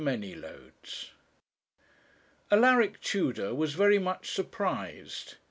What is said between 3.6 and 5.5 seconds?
very much surprised.